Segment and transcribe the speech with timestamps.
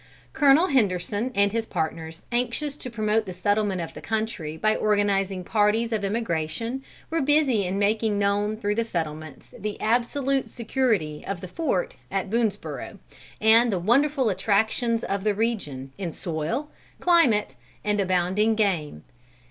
[0.33, 5.43] Colonel Henderson and his partners, anxious to promote the settlement of the country, by organising
[5.43, 6.81] parties of emigration,
[7.11, 12.31] were busy in making known through the settlements the absolute security of the fort at
[12.31, 12.97] Boonesborough,
[13.39, 19.03] and the wonderful attractions of the region, in soil, climate, and abounding game.